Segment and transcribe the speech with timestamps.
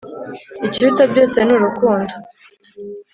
[0.65, 2.13] Ikiruta byose ni urukundo